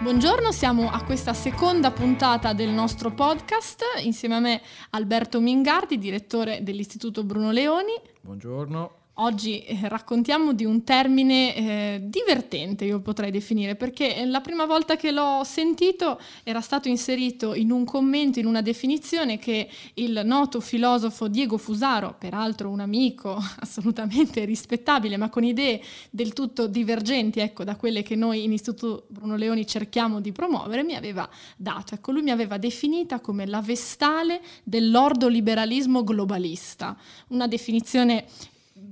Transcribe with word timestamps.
Buongiorno, 0.00 0.50
siamo 0.50 0.88
a 0.88 1.04
questa 1.04 1.34
seconda 1.34 1.90
puntata 1.90 2.54
del 2.54 2.70
nostro 2.70 3.10
podcast 3.10 3.82
insieme 4.02 4.34
a 4.36 4.40
me 4.40 4.62
Alberto 4.90 5.40
Mingardi, 5.42 5.98
direttore 5.98 6.62
dell'Istituto 6.62 7.22
Bruno 7.22 7.50
Leoni. 7.50 7.92
Buongiorno. 8.22 8.99
Oggi 9.22 9.62
eh, 9.64 9.86
raccontiamo 9.86 10.54
di 10.54 10.64
un 10.64 10.82
termine 10.82 11.54
eh, 11.54 12.00
divertente, 12.04 12.86
io 12.86 13.00
potrei 13.00 13.30
definire, 13.30 13.76
perché 13.76 14.24
la 14.24 14.40
prima 14.40 14.64
volta 14.64 14.96
che 14.96 15.10
l'ho 15.10 15.42
sentito 15.44 16.18
era 16.42 16.62
stato 16.62 16.88
inserito 16.88 17.54
in 17.54 17.70
un 17.70 17.84
commento, 17.84 18.38
in 18.38 18.46
una 18.46 18.62
definizione 18.62 19.38
che 19.38 19.68
il 19.94 20.22
noto 20.24 20.60
filosofo 20.60 21.28
Diego 21.28 21.58
Fusaro, 21.58 22.16
peraltro 22.18 22.70
un 22.70 22.80
amico 22.80 23.38
assolutamente 23.60 24.46
rispettabile, 24.46 25.18
ma 25.18 25.28
con 25.28 25.44
idee 25.44 25.82
del 26.08 26.32
tutto 26.32 26.66
divergenti 26.66 27.40
ecco, 27.40 27.62
da 27.62 27.76
quelle 27.76 28.02
che 28.02 28.16
noi 28.16 28.44
in 28.44 28.54
Istituto 28.54 29.04
Bruno 29.08 29.36
Leoni 29.36 29.66
cerchiamo 29.66 30.20
di 30.20 30.32
promuovere, 30.32 30.82
mi 30.82 30.94
aveva 30.94 31.28
dato. 31.58 31.94
Ecco, 31.94 32.12
lui 32.12 32.22
mi 32.22 32.30
aveva 32.30 32.56
definita 32.56 33.20
come 33.20 33.44
la 33.44 33.60
vestale 33.60 34.40
dell'ordoliberalismo 34.62 36.04
globalista, 36.04 36.96
una 37.28 37.46
definizione 37.46 38.24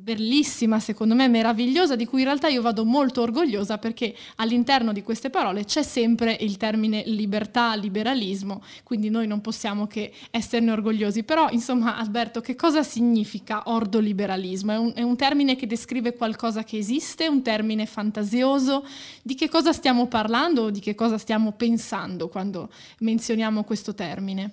bellissima, 0.08 0.80
secondo 0.80 1.14
me 1.14 1.28
meravigliosa, 1.28 1.94
di 1.94 2.06
cui 2.06 2.20
in 2.20 2.26
realtà 2.26 2.48
io 2.48 2.62
vado 2.62 2.86
molto 2.86 3.20
orgogliosa 3.20 3.76
perché 3.76 4.14
all'interno 4.36 4.94
di 4.94 5.02
queste 5.02 5.28
parole 5.28 5.64
c'è 5.66 5.82
sempre 5.82 6.34
il 6.40 6.56
termine 6.56 7.02
libertà, 7.04 7.74
liberalismo, 7.74 8.62
quindi 8.84 9.10
noi 9.10 9.26
non 9.26 9.42
possiamo 9.42 9.86
che 9.86 10.10
esserne 10.30 10.70
orgogliosi. 10.70 11.24
Però, 11.24 11.50
insomma, 11.50 11.98
Alberto, 11.98 12.40
che 12.40 12.56
cosa 12.56 12.82
significa 12.82 13.64
ordoliberalismo? 13.66 14.72
È 14.72 14.76
un, 14.78 14.92
è 14.94 15.02
un 15.02 15.16
termine 15.16 15.56
che 15.56 15.66
descrive 15.66 16.14
qualcosa 16.14 16.64
che 16.64 16.78
esiste, 16.78 17.28
un 17.28 17.42
termine 17.42 17.84
fantasioso? 17.84 18.86
Di 19.22 19.34
che 19.34 19.50
cosa 19.50 19.74
stiamo 19.74 20.06
parlando 20.06 20.62
o 20.62 20.70
di 20.70 20.80
che 20.80 20.94
cosa 20.94 21.18
stiamo 21.18 21.52
pensando 21.52 22.28
quando 22.28 22.70
menzioniamo 23.00 23.62
questo 23.62 23.94
termine? 23.94 24.52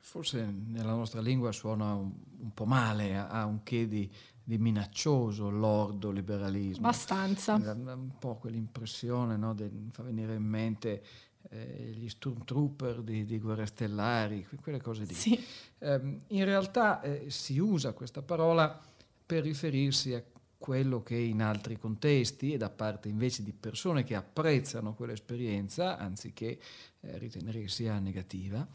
Forse 0.00 0.48
nella 0.68 0.94
nostra 0.94 1.20
lingua 1.20 1.50
suona 1.50 1.94
un, 1.94 2.12
un 2.42 2.54
po' 2.54 2.66
male, 2.66 3.16
ha 3.16 3.44
un 3.44 3.64
che 3.64 3.88
di 3.88 4.08
di 4.44 4.58
minaccioso 4.58 5.48
lordo 5.48 6.10
liberalismo. 6.10 6.86
Abbastanza. 6.86 7.54
Un 7.54 8.18
po' 8.18 8.36
quell'impressione, 8.36 9.36
no, 9.36 9.54
de, 9.54 9.70
fa 9.90 10.02
venire 10.02 10.34
in 10.34 10.44
mente 10.44 11.02
eh, 11.48 11.92
gli 11.94 12.08
stormtrooper 12.08 13.00
di, 13.00 13.24
di, 13.24 13.38
Guerre 13.38 13.64
Stellari, 13.64 14.46
quelle 14.60 14.82
cose 14.82 15.04
lì. 15.04 15.14
Sì. 15.14 15.42
Eh, 15.78 16.20
in 16.28 16.44
realtà 16.44 17.00
eh, 17.00 17.30
si 17.30 17.58
usa 17.58 17.92
questa 17.92 18.20
parola 18.20 18.78
per 19.26 19.42
riferirsi 19.42 20.12
a 20.12 20.22
quello 20.58 21.02
che 21.02 21.16
in 21.16 21.42
altri 21.42 21.78
contesti 21.78 22.52
e 22.52 22.56
da 22.56 22.70
parte 22.70 23.08
invece 23.08 23.42
di 23.42 23.52
persone 23.52 24.02
che 24.02 24.14
apprezzano 24.14 24.94
quell'esperienza, 24.94 25.98
anziché 25.98 26.58
eh, 27.00 27.18
ritenere 27.18 27.60
che 27.60 27.68
sia 27.68 27.98
negativa, 27.98 28.66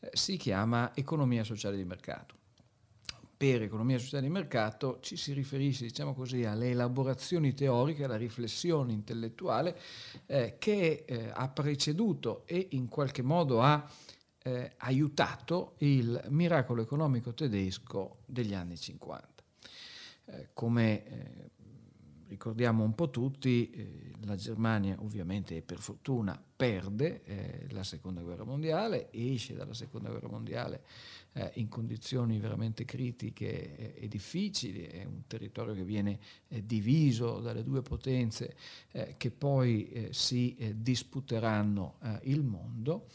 eh, 0.00 0.10
si 0.12 0.36
chiama 0.36 0.94
economia 0.94 1.44
sociale 1.44 1.76
di 1.76 1.84
mercato 1.84 2.37
per 3.38 3.62
economia 3.62 3.98
sociale 3.98 4.24
di 4.24 4.32
mercato 4.32 4.98
ci 5.00 5.16
si 5.16 5.32
riferisce, 5.32 5.84
diciamo 5.84 6.12
così, 6.12 6.44
alle 6.44 6.70
elaborazioni 6.70 7.54
teoriche, 7.54 8.02
alla 8.04 8.16
riflessione 8.16 8.92
intellettuale 8.92 9.78
eh, 10.26 10.56
che 10.58 11.04
eh, 11.06 11.30
ha 11.32 11.48
preceduto 11.48 12.42
e 12.46 12.66
in 12.72 12.88
qualche 12.88 13.22
modo 13.22 13.62
ha 13.62 13.88
eh, 14.42 14.72
aiutato 14.78 15.74
il 15.78 16.20
miracolo 16.30 16.82
economico 16.82 17.32
tedesco 17.32 18.18
degli 18.26 18.54
anni 18.54 18.76
50. 18.76 19.28
Eh, 20.24 20.48
come 20.52 21.06
eh, 21.06 21.50
ricordiamo 22.28 22.84
un 22.84 22.94
po' 22.94 23.10
tutti, 23.10 23.70
eh, 23.70 24.10
la 24.24 24.36
Germania 24.36 24.96
ovviamente 25.00 25.60
per 25.62 25.78
fortuna 25.78 26.40
perde 26.56 27.22
eh, 27.24 27.66
la 27.70 27.82
seconda 27.82 28.20
guerra 28.20 28.44
mondiale, 28.44 29.08
esce 29.10 29.54
dalla 29.54 29.74
seconda 29.74 30.10
guerra 30.10 30.28
mondiale 30.28 30.82
eh, 31.32 31.52
in 31.54 31.68
condizioni 31.68 32.38
veramente 32.38 32.84
critiche 32.84 33.76
e, 33.76 34.04
e, 34.04 34.08
difficili, 34.08 34.82
è 34.84 35.04
un 35.04 35.22
territorio 35.26 35.74
che 35.74 35.84
viene 35.84 36.18
eh, 36.48 36.64
diviso 36.64 37.40
dalle 37.40 37.62
due 37.62 37.82
potenze 37.82 38.56
eh, 38.92 39.14
che 39.16 39.30
poi 39.30 39.88
eh, 39.88 40.08
si 40.12 40.74
disputeranno 40.74 41.96
il 42.22 42.42
mondo. 42.42 43.06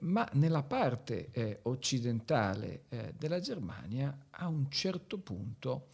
ma 0.00 0.28
nella 0.34 0.62
parte 0.62 1.58
occidentale 1.62 2.84
della 3.16 3.40
Germania 3.40 4.26
a 4.30 4.46
un 4.46 4.70
certo 4.70 5.18
punto 5.18 5.88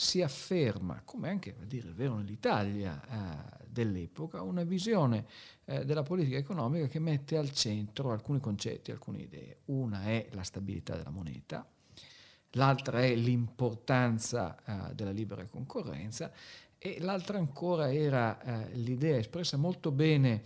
si 0.00 0.22
afferma, 0.22 1.02
come 1.04 1.28
anche 1.28 1.54
a 1.60 1.64
dire 1.66 1.88
il 1.88 1.94
vero 1.94 2.16
nell'Italia 2.16 3.02
eh, 3.02 3.66
dell'epoca, 3.68 4.40
una 4.40 4.64
visione 4.64 5.26
eh, 5.66 5.84
della 5.84 6.02
politica 6.02 6.38
economica 6.38 6.86
che 6.86 6.98
mette 6.98 7.36
al 7.36 7.52
centro 7.52 8.10
alcuni 8.10 8.40
concetti, 8.40 8.90
alcune 8.90 9.18
idee. 9.18 9.58
Una 9.66 10.04
è 10.04 10.28
la 10.30 10.42
stabilità 10.42 10.96
della 10.96 11.10
moneta, 11.10 11.68
l'altra 12.52 13.02
è 13.02 13.14
l'importanza 13.14 14.56
eh, 14.64 14.94
della 14.94 15.10
libera 15.10 15.44
concorrenza 15.44 16.32
e 16.78 16.96
l'altra 17.00 17.36
ancora 17.36 17.92
era 17.92 18.40
eh, 18.40 18.74
l'idea 18.76 19.18
espressa 19.18 19.58
molto 19.58 19.90
bene 19.90 20.42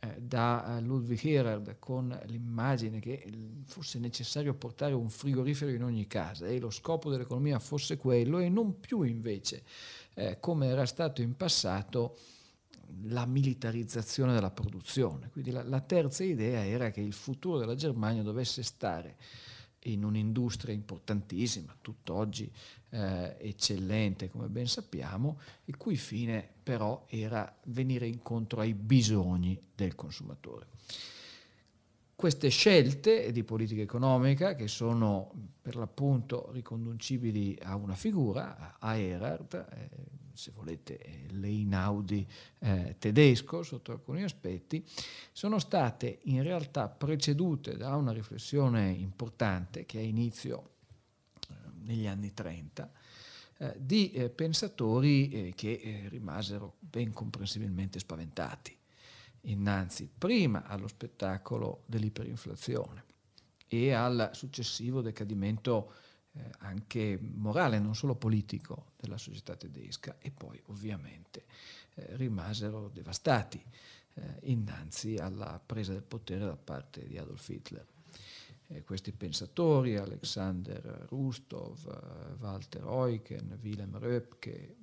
eh, 0.00 0.20
da 0.20 0.76
eh, 0.76 0.80
Ludwig 0.80 1.24
Erhard 1.24 1.76
con 1.80 2.16
l'immagine 2.26 3.00
che 3.00 3.28
fosse 3.64 3.98
necessario 3.98 4.54
portare 4.54 4.94
un 4.94 5.10
frigorifero 5.10 5.72
in 5.72 5.82
ogni 5.82 6.06
casa 6.06 6.46
e 6.46 6.60
lo 6.60 6.70
scopo 6.70 7.10
dell'economia 7.10 7.58
fosse 7.58 7.96
quello 7.96 8.38
e 8.38 8.48
non 8.48 8.78
più 8.78 9.02
invece 9.02 9.64
eh, 10.14 10.38
come 10.38 10.68
era 10.68 10.86
stato 10.86 11.20
in 11.20 11.36
passato 11.36 12.16
la 13.06 13.26
militarizzazione 13.26 14.32
della 14.32 14.50
produzione. 14.50 15.30
Quindi 15.30 15.50
la, 15.50 15.62
la 15.64 15.80
terza 15.80 16.22
idea 16.22 16.64
era 16.64 16.90
che 16.90 17.00
il 17.00 17.12
futuro 17.12 17.58
della 17.58 17.74
Germania 17.74 18.22
dovesse 18.22 18.62
stare 18.62 19.16
in 19.92 20.04
un'industria 20.04 20.74
importantissima, 20.74 21.74
tutt'oggi 21.80 22.50
eh, 22.90 23.36
eccellente 23.40 24.28
come 24.28 24.48
ben 24.48 24.66
sappiamo, 24.66 25.38
il 25.66 25.76
cui 25.76 25.96
fine 25.96 26.46
però 26.62 27.04
era 27.08 27.54
venire 27.66 28.06
incontro 28.06 28.60
ai 28.60 28.74
bisogni 28.74 29.60
del 29.74 29.94
consumatore. 29.94 30.77
Queste 32.18 32.48
scelte 32.48 33.30
di 33.30 33.44
politica 33.44 33.80
economica, 33.80 34.56
che 34.56 34.66
sono 34.66 35.30
per 35.62 35.76
l'appunto 35.76 36.50
riconducibili 36.50 37.56
a 37.62 37.76
una 37.76 37.94
figura, 37.94 38.74
a 38.80 38.96
Erhard, 38.96 39.54
eh, 39.54 39.88
se 40.32 40.50
volete 40.52 41.26
l'Einaudi 41.28 42.26
eh, 42.58 42.96
tedesco 42.98 43.62
sotto 43.62 43.92
alcuni 43.92 44.24
aspetti, 44.24 44.84
sono 45.30 45.60
state 45.60 46.18
in 46.22 46.42
realtà 46.42 46.88
precedute 46.88 47.76
da 47.76 47.94
una 47.94 48.10
riflessione 48.10 48.90
importante 48.90 49.86
che 49.86 49.98
ha 49.98 50.02
inizio 50.02 50.70
eh, 51.48 51.54
negli 51.84 52.08
anni 52.08 52.34
30, 52.34 52.92
eh, 53.58 53.74
di 53.78 54.10
eh, 54.10 54.28
pensatori 54.28 55.28
eh, 55.28 55.52
che 55.54 55.70
eh, 55.70 56.08
rimasero 56.08 56.74
ben 56.80 57.12
comprensibilmente 57.12 58.00
spaventati 58.00 58.77
innanzi 59.42 60.08
prima 60.16 60.64
allo 60.64 60.88
spettacolo 60.88 61.82
dell'iperinflazione 61.86 63.04
e 63.66 63.92
al 63.92 64.30
successivo 64.32 65.00
decadimento 65.02 65.92
eh, 66.32 66.50
anche 66.58 67.18
morale, 67.20 67.78
non 67.78 67.94
solo 67.94 68.14
politico, 68.14 68.92
della 68.96 69.18
società 69.18 69.56
tedesca 69.56 70.16
e 70.18 70.30
poi 70.30 70.60
ovviamente 70.66 71.44
eh, 71.94 72.16
rimasero 72.16 72.88
devastati 72.88 73.62
eh, 74.14 74.22
innanzi 74.42 75.16
alla 75.16 75.60
presa 75.64 75.92
del 75.92 76.02
potere 76.02 76.44
da 76.44 76.56
parte 76.56 77.06
di 77.06 77.18
Adolf 77.18 77.48
Hitler. 77.48 77.86
questi 78.84 79.12
pensatori, 79.12 79.96
Alexander 79.96 81.06
Rustov, 81.08 81.86
eh, 81.86 82.34
Walter 82.42 82.82
Eucken, 82.82 83.58
Wilhelm 83.62 83.98
Röpke, 83.98 84.76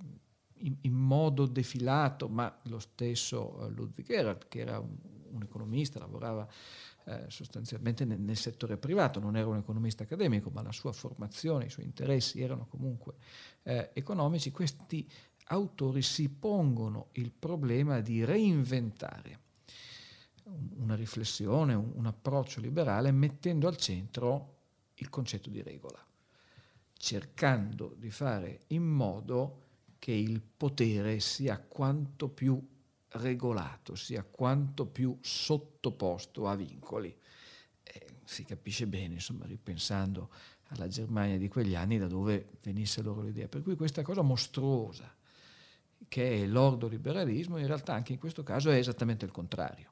in, 0.65 0.75
in, 0.81 0.93
modo 0.93 1.45
defilato, 1.45 2.27
ma 2.27 2.53
lo 2.63 2.79
stesso 2.79 3.65
eh, 3.65 3.69
Ludwig 3.69 4.09
Erhard, 4.09 4.47
che 4.47 4.59
era 4.59 4.79
un, 4.79 4.95
un 5.31 5.41
economista, 5.41 5.99
lavorava 5.99 6.47
eh, 7.05 7.25
sostanzialmente 7.27 8.05
nel, 8.05 8.19
nel, 8.19 8.37
settore 8.37 8.77
privato, 8.77 9.19
non 9.19 9.37
era 9.37 9.47
un 9.47 9.57
economista 9.57 10.03
accademico, 10.03 10.49
ma 10.49 10.61
la 10.61 10.71
sua 10.71 10.91
formazione, 10.91 11.65
i 11.65 11.69
suoi 11.69 11.85
interessi 11.85 12.41
erano 12.41 12.65
comunque 12.67 13.15
eh, 13.63 13.91
economici, 13.93 14.51
questi 14.51 15.07
autori 15.47 16.01
si 16.01 16.29
pongono 16.29 17.09
il 17.13 17.31
problema 17.31 17.99
di 17.99 18.25
reinventare 18.25 19.43
una 20.77 20.95
riflessione, 20.95 21.73
un, 21.73 21.91
un 21.93 22.05
approccio 22.05 22.59
liberale, 22.59 23.11
mettendo 23.11 23.67
al 23.67 23.77
centro 23.77 24.53
il 24.95 25.09
concetto 25.09 25.49
di 25.49 25.61
regola, 25.61 26.03
cercando 26.93 27.95
di 27.97 28.09
fare 28.09 28.61
in 28.67 28.83
modo 28.83 29.64
che 30.05 30.11
il 30.11 30.39
potere 30.39 31.19
sia 31.19 31.59
quanto 31.59 32.29
più 32.29 32.63
regolato, 33.13 33.95
sia 33.95 34.23
quanto 34.23 34.85
più 34.85 35.17
sottoposto 35.19 36.47
a 36.47 36.53
vincoli. 36.53 37.11
Eh, 37.81 38.05
si 38.23 38.45
capisce 38.45 38.85
bene, 38.85 39.15
insomma, 39.15 39.47
ripensando 39.47 40.29
alla 40.67 40.87
Germania 40.87 41.39
di 41.39 41.47
quegli 41.47 41.73
anni, 41.73 41.97
da 41.97 42.05
dove 42.05 42.49
venisse 42.61 43.01
loro 43.01 43.23
l'idea. 43.23 43.47
Per 43.47 43.63
cui 43.63 43.75
questa 43.75 44.03
cosa 44.03 44.21
mostruosa, 44.21 45.11
che 46.07 46.43
è 46.43 46.45
l'ordo 46.45 46.87
liberalismo, 46.87 47.57
in 47.57 47.65
realtà 47.65 47.95
anche 47.95 48.13
in 48.13 48.19
questo 48.19 48.43
caso 48.43 48.69
è 48.69 48.77
esattamente 48.77 49.25
il 49.25 49.31
contrario. 49.31 49.89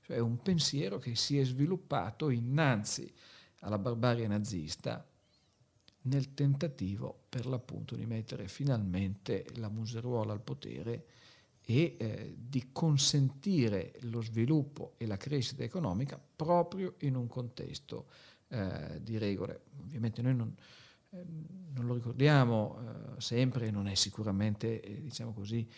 cioè 0.00 0.18
un 0.18 0.42
pensiero 0.42 0.98
che 0.98 1.14
si 1.14 1.38
è 1.38 1.44
sviluppato 1.44 2.30
innanzi 2.30 3.14
alla 3.60 3.78
barbarie 3.78 4.26
nazista 4.26 5.06
nel 6.06 6.34
tentativo 6.34 7.24
per 7.28 7.46
l'appunto 7.46 7.94
di 7.94 8.06
mettere 8.06 8.48
finalmente 8.48 9.46
la 9.56 9.68
museruola 9.68 10.32
al 10.32 10.40
potere 10.40 11.06
e 11.68 11.96
eh, 11.98 12.34
di 12.38 12.68
consentire 12.70 13.94
lo 14.02 14.22
sviluppo 14.22 14.94
e 14.98 15.06
la 15.06 15.16
crescita 15.16 15.64
economica 15.64 16.20
proprio 16.36 16.94
in 17.00 17.16
un 17.16 17.26
contesto 17.26 18.06
eh, 18.48 19.00
di 19.02 19.18
regole. 19.18 19.62
Ovviamente 19.80 20.22
noi 20.22 20.36
non, 20.36 20.54
eh, 21.10 21.24
non 21.72 21.86
lo 21.86 21.94
ricordiamo 21.94 22.78
eh, 23.16 23.20
sempre, 23.20 23.70
non 23.70 23.88
è 23.88 23.94
sicuramente 23.94 24.80
eh, 24.80 25.00
diciamo 25.02 25.32
così, 25.32 25.68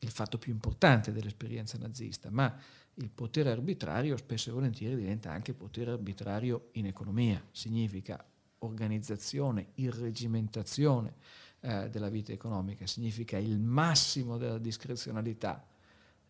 il 0.00 0.10
fatto 0.10 0.36
più 0.38 0.52
importante 0.52 1.12
dell'esperienza 1.12 1.78
nazista, 1.78 2.30
ma 2.30 2.54
il 2.94 3.10
potere 3.10 3.50
arbitrario 3.50 4.16
spesso 4.16 4.50
e 4.50 4.52
volentieri 4.52 4.96
diventa 4.96 5.30
anche 5.30 5.54
potere 5.54 5.92
arbitrario 5.92 6.68
in 6.72 6.86
economia, 6.86 7.42
significa 7.52 8.22
organizzazione, 8.60 9.68
irregimentazione 9.74 11.14
eh, 11.60 11.88
della 11.90 12.08
vita 12.08 12.32
economica, 12.32 12.86
significa 12.86 13.36
il 13.36 13.58
massimo 13.58 14.38
della 14.38 14.58
discrezionalità 14.58 15.66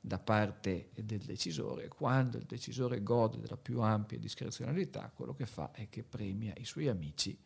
da 0.01 0.19
parte 0.19 0.91
del 0.95 1.21
decisore, 1.21 1.89
quando 1.89 2.39
il 2.39 2.45
decisore 2.45 3.03
gode 3.03 3.41
della 3.41 3.57
più 3.57 3.81
ampia 3.81 4.19
discrezionalità, 4.19 5.11
quello 5.15 5.35
che 5.35 5.47
fa 5.47 5.73
è 5.73 5.89
che 5.89 6.03
premia 6.03 6.53
i 6.57 6.65
suoi 6.65 6.89
amici 6.89 7.37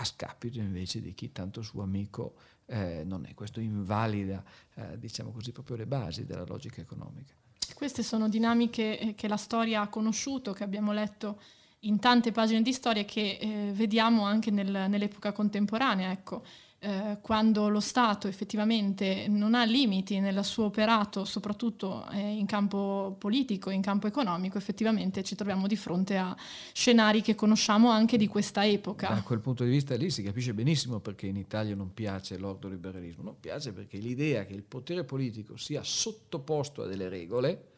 a 0.00 0.04
scapito 0.04 0.58
invece 0.58 1.00
di 1.00 1.14
chi 1.14 1.32
tanto 1.32 1.62
suo 1.62 1.82
amico 1.82 2.34
eh, 2.66 3.02
non 3.04 3.24
è. 3.24 3.34
Questo 3.34 3.60
invalida, 3.60 4.44
eh, 4.74 4.98
diciamo 4.98 5.30
così, 5.30 5.52
proprio 5.52 5.76
le 5.76 5.86
basi 5.86 6.24
della 6.24 6.44
logica 6.44 6.80
economica. 6.80 7.34
Queste 7.74 8.02
sono 8.02 8.28
dinamiche 8.28 8.98
eh, 8.98 9.14
che 9.14 9.28
la 9.28 9.36
storia 9.36 9.82
ha 9.82 9.88
conosciuto, 9.88 10.52
che 10.52 10.64
abbiamo 10.64 10.92
letto 10.92 11.40
in 11.80 11.98
tante 11.98 12.32
pagine 12.32 12.62
di 12.62 12.72
storia 12.72 13.04
che 13.04 13.38
eh, 13.40 13.70
vediamo 13.72 14.24
anche 14.24 14.50
nel, 14.50 14.86
nell'epoca 14.88 15.32
contemporanea. 15.32 16.10
Ecco. 16.10 16.42
Eh, 16.80 17.18
quando 17.22 17.68
lo 17.68 17.80
Stato 17.80 18.28
effettivamente 18.28 19.26
non 19.26 19.56
ha 19.56 19.64
limiti 19.64 20.20
nel 20.20 20.44
suo 20.44 20.66
operato, 20.66 21.24
soprattutto 21.24 22.08
eh, 22.12 22.20
in 22.20 22.46
campo 22.46 23.16
politico, 23.18 23.70
in 23.70 23.82
campo 23.82 24.06
economico, 24.06 24.58
effettivamente 24.58 25.24
ci 25.24 25.34
troviamo 25.34 25.66
di 25.66 25.74
fronte 25.74 26.16
a 26.16 26.36
scenari 26.72 27.20
che 27.20 27.34
conosciamo 27.34 27.90
anche 27.90 28.16
di 28.16 28.28
questa 28.28 28.64
epoca. 28.64 29.08
Da 29.08 29.22
quel 29.22 29.40
punto 29.40 29.64
di 29.64 29.70
vista 29.70 29.96
lì 29.96 30.08
si 30.08 30.22
capisce 30.22 30.54
benissimo 30.54 31.00
perché 31.00 31.26
in 31.26 31.36
Italia 31.36 31.74
non 31.74 31.92
piace 31.92 32.38
l'ordoliberalismo, 32.38 33.24
non 33.24 33.40
piace 33.40 33.72
perché 33.72 33.98
l'idea 33.98 34.44
che 34.44 34.54
il 34.54 34.62
potere 34.62 35.02
politico 35.02 35.56
sia 35.56 35.82
sottoposto 35.82 36.82
a 36.82 36.86
delle 36.86 37.08
regole 37.08 37.72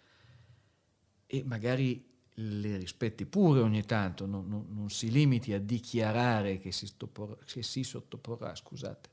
e 1.25 1.43
magari 1.43 2.10
le 2.41 2.77
rispetti 2.77 3.27
pure 3.27 3.61
ogni 3.61 3.85
tanto, 3.85 4.27
non, 4.27 4.49
non, 4.49 4.67
non 4.71 4.91
si 4.91 5.11
limiti 5.11 5.53
a 5.53 5.61
dichiarare 5.61 6.59
che 6.59 6.73
si, 6.73 6.87
stopporrà, 6.87 7.37
che 7.45 7.63
si 7.63 7.83
sottoporrà 7.83 8.55
scusate, 8.55 9.09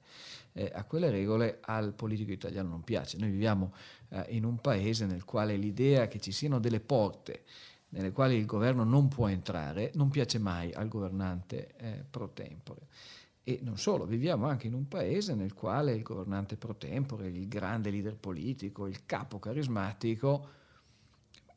eh, 0.53 0.71
a 0.73 0.83
quelle 0.85 1.09
regole, 1.09 1.59
al 1.61 1.93
politico 1.93 2.31
italiano 2.31 2.69
non 2.69 2.83
piace. 2.83 3.17
Noi 3.17 3.29
viviamo 3.29 3.73
eh, 4.09 4.25
in 4.29 4.45
un 4.45 4.59
paese 4.59 5.05
nel 5.05 5.25
quale 5.25 5.55
l'idea 5.55 6.07
che 6.07 6.19
ci 6.19 6.31
siano 6.31 6.59
delle 6.59 6.79
porte 6.79 7.43
nelle 7.89 8.11
quali 8.11 8.35
il 8.35 8.45
governo 8.45 8.83
non 8.83 9.07
può 9.07 9.27
entrare 9.27 9.91
non 9.93 10.09
piace 10.09 10.39
mai 10.39 10.73
al 10.73 10.89
governante 10.89 11.73
eh, 11.77 12.03
pro 12.09 12.29
tempore. 12.33 12.87
E 13.43 13.59
non 13.61 13.77
solo, 13.77 14.05
viviamo 14.05 14.45
anche 14.45 14.67
in 14.67 14.73
un 14.73 14.89
paese 14.89 15.33
nel 15.33 15.53
quale 15.53 15.93
il 15.93 16.01
governante 16.01 16.57
pro 16.57 16.75
tempore, 16.75 17.29
il 17.29 17.47
grande 17.47 17.89
leader 17.89 18.17
politico, 18.17 18.87
il 18.87 19.05
capo 19.05 19.39
carismatico, 19.39 20.49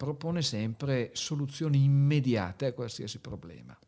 propone 0.00 0.40
sempre 0.40 1.10
soluzioni 1.12 1.84
immediate 1.84 2.64
a 2.64 2.72
qualsiasi 2.72 3.18
problema. 3.18 3.78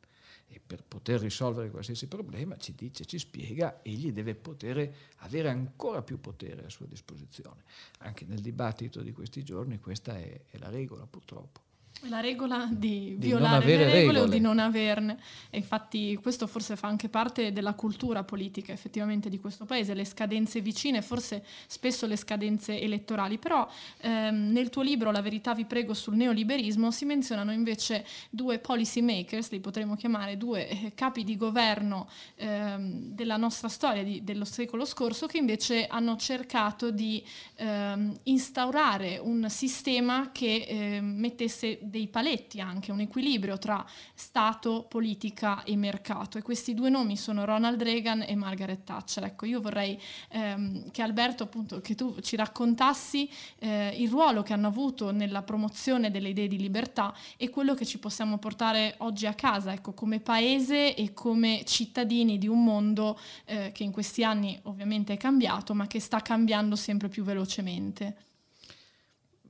E 0.46 0.60
per 0.60 0.84
poter 0.84 1.20
risolvere 1.20 1.70
qualsiasi 1.70 2.06
problema 2.06 2.58
ci 2.58 2.74
dice, 2.74 3.06
ci 3.06 3.18
spiega, 3.18 3.80
egli 3.82 4.12
deve 4.12 4.34
poter 4.34 4.94
avere 5.20 5.48
ancora 5.48 6.02
più 6.02 6.20
potere 6.20 6.66
a 6.66 6.68
sua 6.68 6.84
disposizione. 6.84 7.62
Anche 8.00 8.26
nel 8.26 8.40
dibattito 8.40 9.00
di 9.00 9.12
questi 9.12 9.42
giorni 9.42 9.80
questa 9.80 10.18
è, 10.18 10.38
è 10.50 10.58
la 10.58 10.68
regola 10.68 11.06
purtroppo. 11.06 11.71
La 12.06 12.18
regola 12.18 12.68
di, 12.68 13.14
di 13.16 13.26
violare 13.28 13.64
le 13.64 13.76
regole, 13.76 13.92
regole, 13.92 14.20
o 14.20 14.26
di 14.26 14.40
non 14.40 14.58
averne. 14.58 15.18
E 15.50 15.58
infatti 15.58 16.18
questo 16.20 16.48
forse 16.48 16.74
fa 16.74 16.88
anche 16.88 17.08
parte 17.08 17.52
della 17.52 17.74
cultura 17.74 18.24
politica 18.24 18.72
effettivamente 18.72 19.28
di 19.28 19.38
questo 19.38 19.66
paese, 19.66 19.94
le 19.94 20.04
scadenze 20.04 20.60
vicine, 20.60 21.00
forse 21.00 21.44
spesso 21.68 22.06
le 22.06 22.16
scadenze 22.16 22.80
elettorali. 22.80 23.38
Però 23.38 23.68
ehm, 23.98 24.50
nel 24.50 24.68
tuo 24.68 24.82
libro 24.82 25.12
La 25.12 25.22
verità 25.22 25.54
vi 25.54 25.64
prego 25.64 25.94
sul 25.94 26.16
neoliberismo 26.16 26.90
si 26.90 27.04
menzionano 27.04 27.52
invece 27.52 28.04
due 28.30 28.58
policy 28.58 29.00
makers, 29.00 29.50
li 29.50 29.60
potremmo 29.60 29.94
chiamare 29.94 30.36
due 30.36 30.68
eh, 30.68 30.92
capi 30.96 31.22
di 31.22 31.36
governo 31.36 32.08
ehm, 32.34 33.10
della 33.10 33.36
nostra 33.36 33.68
storia 33.68 34.02
di, 34.02 34.24
dello 34.24 34.44
secolo 34.44 34.84
scorso 34.84 35.26
che 35.26 35.38
invece 35.38 35.86
hanno 35.86 36.16
cercato 36.16 36.90
di 36.90 37.22
ehm, 37.56 38.18
instaurare 38.24 39.18
un 39.22 39.48
sistema 39.48 40.30
che 40.32 40.66
ehm, 40.68 41.04
mettesse 41.04 41.78
dei 41.92 42.08
paletti 42.08 42.58
anche, 42.58 42.90
un 42.90 43.00
equilibrio 43.00 43.58
tra 43.58 43.84
Stato, 44.14 44.86
politica 44.88 45.62
e 45.62 45.76
mercato. 45.76 46.38
E 46.38 46.42
questi 46.42 46.72
due 46.72 46.88
nomi 46.88 47.18
sono 47.18 47.44
Ronald 47.44 47.82
Reagan 47.82 48.24
e 48.26 48.34
Margaret 48.34 48.82
Thatcher. 48.82 49.24
Ecco, 49.24 49.44
io 49.44 49.60
vorrei 49.60 50.00
ehm, 50.30 50.90
che 50.90 51.02
Alberto, 51.02 51.42
appunto, 51.42 51.82
che 51.82 51.94
tu 51.94 52.18
ci 52.22 52.34
raccontassi 52.34 53.28
eh, 53.58 53.94
il 53.98 54.08
ruolo 54.08 54.42
che 54.42 54.54
hanno 54.54 54.68
avuto 54.68 55.12
nella 55.12 55.42
promozione 55.42 56.10
delle 56.10 56.30
idee 56.30 56.48
di 56.48 56.56
libertà 56.56 57.14
e 57.36 57.50
quello 57.50 57.74
che 57.74 57.84
ci 57.84 57.98
possiamo 57.98 58.38
portare 58.38 58.94
oggi 58.98 59.26
a 59.26 59.34
casa, 59.34 59.74
ecco, 59.74 59.92
come 59.92 60.18
paese 60.18 60.94
e 60.94 61.12
come 61.12 61.62
cittadini 61.66 62.38
di 62.38 62.48
un 62.48 62.64
mondo 62.64 63.20
eh, 63.44 63.70
che 63.72 63.84
in 63.84 63.92
questi 63.92 64.24
anni 64.24 64.58
ovviamente 64.62 65.12
è 65.12 65.18
cambiato, 65.18 65.74
ma 65.74 65.86
che 65.86 66.00
sta 66.00 66.20
cambiando 66.20 66.74
sempre 66.74 67.08
più 67.08 67.22
velocemente. 67.22 68.30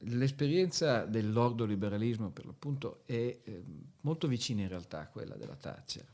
L'esperienza 0.06 1.04
dell'ordoliberalismo 1.04 2.30
per 2.30 2.46
l'appunto 2.46 3.02
è 3.06 3.12
eh, 3.12 3.64
molto 4.00 4.26
vicina 4.26 4.62
in 4.62 4.68
realtà 4.68 5.00
a 5.00 5.06
quella 5.06 5.36
della 5.36 5.54
Thatcher, 5.54 6.06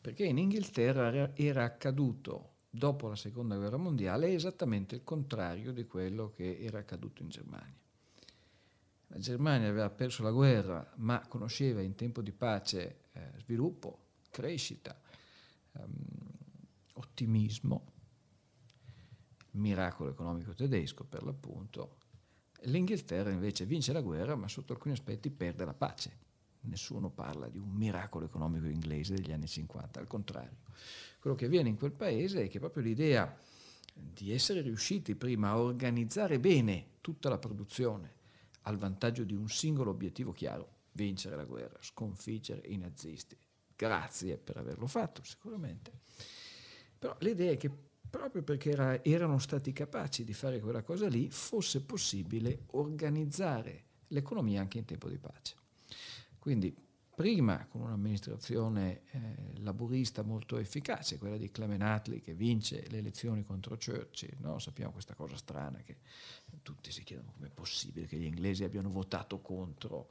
perché 0.00 0.24
in 0.24 0.38
Inghilterra 0.38 1.34
era 1.36 1.62
accaduto 1.62 2.50
dopo 2.68 3.06
la 3.06 3.16
seconda 3.16 3.56
guerra 3.56 3.76
mondiale 3.76 4.32
esattamente 4.32 4.96
il 4.96 5.04
contrario 5.04 5.72
di 5.72 5.86
quello 5.86 6.32
che 6.34 6.58
era 6.58 6.78
accaduto 6.78 7.22
in 7.22 7.28
Germania. 7.28 7.80
La 9.08 9.18
Germania 9.18 9.68
aveva 9.68 9.90
perso 9.90 10.22
la 10.22 10.30
guerra, 10.30 10.90
ma 10.96 11.24
conosceva 11.28 11.82
in 11.82 11.94
tempo 11.94 12.22
di 12.22 12.32
pace 12.32 13.02
eh, 13.12 13.32
sviluppo, 13.40 13.98
crescita, 14.30 14.98
ehm, 15.72 15.92
ottimismo, 16.94 17.92
miracolo 19.52 20.10
economico 20.10 20.54
tedesco 20.54 21.04
per 21.04 21.22
l'appunto, 21.22 21.98
L'Inghilterra 22.64 23.30
invece 23.30 23.64
vince 23.64 23.92
la 23.92 24.00
guerra, 24.00 24.36
ma 24.36 24.48
sotto 24.48 24.72
alcuni 24.72 24.94
aspetti 24.94 25.30
perde 25.30 25.64
la 25.64 25.74
pace. 25.74 26.30
Nessuno 26.62 27.10
parla 27.10 27.48
di 27.48 27.58
un 27.58 27.70
miracolo 27.70 28.24
economico 28.24 28.66
inglese 28.66 29.14
degli 29.14 29.32
anni 29.32 29.48
50, 29.48 29.98
al 29.98 30.06
contrario. 30.06 30.58
Quello 31.18 31.36
che 31.36 31.46
avviene 31.46 31.68
in 31.68 31.76
quel 31.76 31.92
paese 31.92 32.44
è 32.44 32.48
che 32.48 32.60
proprio 32.60 32.82
l'idea 32.82 33.36
di 33.94 34.32
essere 34.32 34.60
riusciti 34.60 35.14
prima 35.14 35.50
a 35.50 35.58
organizzare 35.58 36.38
bene 36.38 36.86
tutta 37.00 37.28
la 37.28 37.38
produzione 37.38 38.20
al 38.62 38.78
vantaggio 38.78 39.24
di 39.24 39.34
un 39.34 39.48
singolo 39.48 39.90
obiettivo 39.90 40.30
chiaro, 40.30 40.68
vincere 40.92 41.36
la 41.36 41.44
guerra, 41.44 41.78
sconfiggere 41.80 42.62
i 42.66 42.76
nazisti. 42.76 43.36
Grazie 43.74 44.36
per 44.36 44.56
averlo 44.56 44.86
fatto, 44.86 45.24
sicuramente. 45.24 45.90
Però 46.98 47.16
l'idea 47.20 47.50
è 47.50 47.56
che 47.56 47.70
proprio 48.12 48.42
perché 48.42 48.72
era, 48.72 49.02
erano 49.02 49.38
stati 49.38 49.72
capaci 49.72 50.22
di 50.22 50.34
fare 50.34 50.60
quella 50.60 50.82
cosa 50.82 51.08
lì, 51.08 51.30
fosse 51.30 51.80
possibile 51.80 52.64
organizzare 52.72 53.84
l'economia 54.08 54.60
anche 54.60 54.76
in 54.76 54.84
tempo 54.84 55.08
di 55.08 55.16
pace. 55.16 55.56
Quindi 56.38 56.76
prima 57.14 57.66
con 57.68 57.80
un'amministrazione 57.80 59.00
eh, 59.12 59.60
laburista 59.60 60.20
molto 60.20 60.58
efficace, 60.58 61.16
quella 61.16 61.38
di 61.38 61.50
Clement 61.50 61.80
Attlee 61.80 62.20
che 62.20 62.34
vince 62.34 62.84
le 62.90 62.98
elezioni 62.98 63.44
contro 63.44 63.78
Churchill, 63.82 64.36
no? 64.40 64.58
sappiamo 64.58 64.92
questa 64.92 65.14
cosa 65.14 65.36
strana 65.36 65.78
che 65.78 65.96
tutti 66.60 66.92
si 66.92 67.02
chiedono 67.04 67.32
come 67.32 67.46
è 67.46 67.50
possibile 67.50 68.06
che 68.06 68.18
gli 68.18 68.26
inglesi 68.26 68.62
abbiano 68.62 68.90
votato 68.90 69.40
contro 69.40 70.10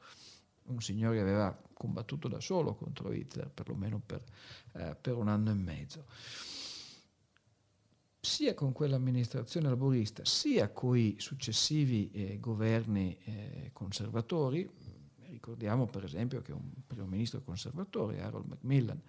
un 0.63 0.81
signore 0.81 1.17
che 1.17 1.21
aveva 1.21 1.55
combattuto 1.71 2.27
da 2.27 2.39
solo 2.39 2.73
contro 2.73 3.11
Hitler, 3.11 3.51
perlomeno 3.51 4.01
per, 4.03 4.23
eh, 4.73 4.95
per 4.99 5.17
un 5.17 5.27
anno 5.27 5.51
e 5.51 5.55
mezzo 5.55 6.05
sia 8.21 8.53
con 8.53 8.71
quell'amministrazione 8.71 9.67
laborista, 9.67 10.23
sia 10.25 10.69
con 10.69 10.95
i 10.95 11.15
successivi 11.17 12.11
eh, 12.11 12.39
governi 12.39 13.17
eh, 13.23 13.69
conservatori. 13.73 14.69
Ricordiamo 15.27 15.87
per 15.87 16.03
esempio 16.03 16.41
che 16.41 16.51
un 16.51 16.71
primo 16.85 17.07
ministro 17.07 17.41
conservatore, 17.41 18.21
Harold 18.21 18.45
Macmillan, 18.45 19.01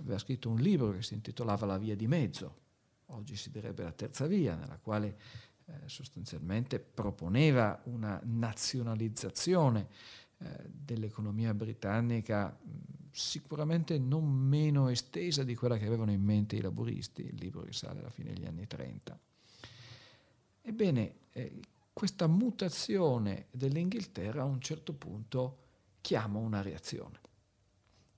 aveva 0.00 0.18
scritto 0.18 0.48
un 0.48 0.56
libro 0.56 0.92
che 0.92 1.02
si 1.02 1.12
intitolava 1.12 1.66
La 1.66 1.76
via 1.76 1.94
di 1.94 2.06
mezzo, 2.06 2.60
oggi 3.06 3.36
si 3.36 3.50
direbbe 3.50 3.82
la 3.82 3.92
terza 3.92 4.26
via, 4.26 4.54
nella 4.54 4.78
quale 4.78 5.18
eh, 5.66 5.72
sostanzialmente 5.84 6.80
proponeva 6.80 7.82
una 7.84 8.18
nazionalizzazione 8.24 9.88
eh, 10.38 10.64
dell'economia 10.66 11.52
britannica 11.52 12.58
sicuramente 13.18 13.98
non 13.98 14.24
meno 14.24 14.88
estesa 14.88 15.42
di 15.42 15.56
quella 15.56 15.76
che 15.76 15.86
avevano 15.86 16.12
in 16.12 16.22
mente 16.22 16.54
i 16.54 16.60
laburisti, 16.60 17.22
il 17.22 17.34
libro 17.34 17.64
risale 17.64 17.98
alla 17.98 18.10
fine 18.10 18.32
degli 18.32 18.46
anni 18.46 18.66
30. 18.66 19.18
Ebbene, 20.62 21.14
eh, 21.32 21.60
questa 21.92 22.28
mutazione 22.28 23.46
dell'Inghilterra 23.50 24.42
a 24.42 24.44
un 24.44 24.60
certo 24.60 24.92
punto 24.92 25.58
chiama 26.00 26.38
una 26.38 26.62
reazione. 26.62 27.18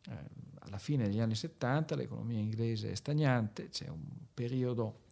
Eh, 0.06 0.16
alla 0.60 0.78
fine 0.78 1.06
degli 1.06 1.20
anni 1.20 1.34
70 1.34 1.96
l'economia 1.96 2.38
inglese 2.38 2.90
è 2.90 2.94
stagnante, 2.94 3.70
c'è 3.70 3.88
un 3.88 4.04
periodo 4.34 5.04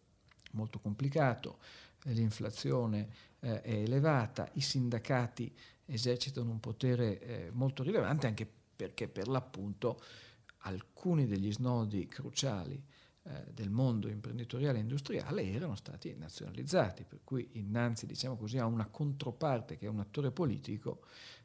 molto 0.52 0.80
complicato, 0.80 1.60
l'inflazione 2.02 3.08
eh, 3.40 3.62
è 3.62 3.72
elevata, 3.72 4.50
i 4.52 4.60
sindacati 4.60 5.50
esercitano 5.86 6.50
un 6.50 6.60
potere 6.60 7.20
eh, 7.20 7.50
molto 7.52 7.82
rilevante 7.82 8.26
anche 8.26 8.57
perché 8.78 9.08
per 9.08 9.26
l'appunto 9.26 10.00
alcuni 10.58 11.26
degli 11.26 11.52
snodi 11.52 12.06
cruciali 12.06 12.80
eh, 13.24 13.44
del 13.52 13.70
mondo 13.70 14.06
imprenditoriale 14.06 14.78
e 14.78 14.82
industriale 14.82 15.50
erano 15.50 15.74
stati 15.74 16.14
nazionalizzati, 16.16 17.02
per 17.02 17.18
cui 17.24 17.48
innanzi 17.54 18.06
diciamo 18.06 18.36
così, 18.36 18.56
a 18.58 18.66
una 18.66 18.86
controparte 18.86 19.76
che 19.76 19.86
è 19.86 19.88
un 19.88 19.98
attore 19.98 20.30
politico, 20.30 21.00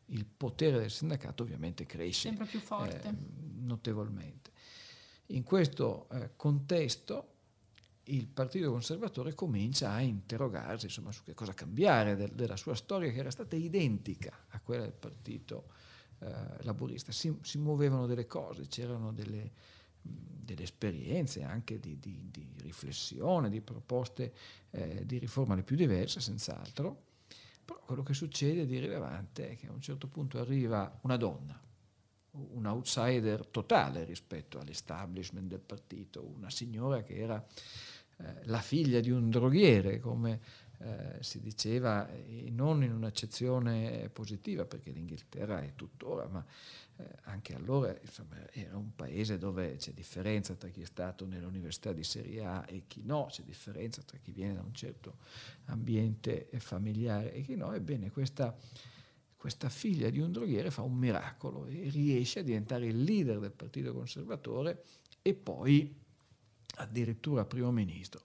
il 0.07 0.25
potere 0.25 0.77
del 0.77 0.91
sindacato 0.91 1.41
ovviamente 1.41 1.87
cresce 1.87 2.27
sempre 2.27 2.45
più 2.45 2.59
forte. 2.59 3.01
Eh, 3.01 3.15
notevolmente. 3.61 4.51
In 5.27 5.41
questo 5.41 6.07
eh, 6.11 6.33
contesto 6.35 7.29
il 8.07 8.27
Partito 8.27 8.69
Conservatore 8.69 9.33
comincia 9.33 9.89
a 9.89 10.01
interrogarsi 10.01 10.85
insomma, 10.85 11.11
su 11.11 11.23
che 11.23 11.33
cosa 11.33 11.55
cambiare 11.55 12.15
del, 12.15 12.29
della 12.33 12.57
sua 12.57 12.75
storia 12.75 13.11
che 13.11 13.17
era 13.17 13.31
stata 13.31 13.55
identica 13.55 14.45
a 14.49 14.59
quella 14.59 14.83
del 14.83 14.93
Partito 14.93 15.71
eh, 16.19 16.63
Laburista. 16.63 17.11
Si, 17.11 17.35
si, 17.41 17.57
muovevano 17.57 18.05
delle 18.05 18.25
cose, 18.27 18.67
c'erano 18.67 19.11
delle, 19.11 19.51
delle 20.01 20.63
esperienze 20.63 21.43
anche 21.43 21.79
di, 21.79 21.97
di, 21.99 22.29
di, 22.29 22.53
riflessione, 22.61 23.49
di 23.49 23.61
proposte 23.61 24.33
eh, 24.71 25.05
di 25.05 25.17
riforma 25.17 25.55
le 25.55 25.63
più 25.63 25.75
diverse, 25.75 26.19
senz'altro, 26.19 27.11
però 27.63 27.79
quello 27.79 28.03
che 28.03 28.13
succede 28.13 28.65
di 28.65 28.79
rilevante 28.79 29.51
è 29.51 29.55
che 29.55 29.67
a 29.67 29.71
un 29.71 29.81
certo 29.81 30.07
punto 30.07 30.39
arriva 30.39 30.99
una 31.03 31.17
donna, 31.17 31.59
un 32.31 32.65
outsider 32.65 33.45
totale 33.47 34.03
rispetto 34.03 34.59
all'establishment 34.59 35.47
del 35.47 35.61
partito, 35.61 36.25
una 36.25 36.49
signora 36.49 37.03
che 37.03 37.15
era 37.15 37.45
eh, 38.17 38.45
la 38.45 38.59
figlia 38.59 38.99
di 38.99 39.11
un 39.11 39.29
droghiere, 39.29 39.99
come 39.99 40.39
eh, 40.83 41.23
si 41.23 41.39
diceva, 41.39 42.09
e 42.09 42.49
non 42.49 42.83
in 42.83 42.91
un'accezione 42.91 44.09
positiva, 44.09 44.65
perché 44.65 44.91
l'Inghilterra 44.91 45.61
è 45.61 45.73
tuttora, 45.75 46.27
ma 46.27 46.45
eh, 46.97 47.05
anche 47.23 47.55
allora 47.55 47.97
insomma, 48.01 48.35
era 48.51 48.75
un 48.75 48.93
paese 48.93 49.37
dove 49.37 49.77
c'è 49.77 49.93
differenza 49.93 50.53
tra 50.55 50.69
chi 50.69 50.81
è 50.81 50.85
stato 50.85 51.25
nell'università 51.25 51.93
di 51.93 52.03
Serie 52.03 52.43
A 52.43 52.65
e 52.67 52.83
chi 52.87 53.01
no, 53.03 53.27
c'è 53.29 53.43
differenza 53.43 54.01
tra 54.01 54.17
chi 54.17 54.31
viene 54.31 54.55
da 54.55 54.61
un 54.61 54.73
certo 54.73 55.17
ambiente 55.65 56.49
familiare 56.57 57.33
e 57.33 57.41
chi 57.41 57.55
no, 57.55 57.71
ebbene 57.73 58.11
questa 58.11 58.55
questa 59.43 59.67
figlia 59.67 60.09
di 60.09 60.19
un 60.19 60.31
droghiere 60.31 60.71
fa 60.71 60.83
un 60.83 60.95
miracolo 60.95 61.65
e 61.65 61.89
riesce 61.89 62.39
a 62.39 62.43
diventare 62.43 62.87
il 62.87 63.03
leader 63.03 63.39
del 63.39 63.51
Partito 63.51 63.93
Conservatore 63.93 64.85
e 65.21 65.33
poi 65.33 65.93
addirittura 66.75 67.43
primo 67.43 67.69
ministro. 67.69 68.21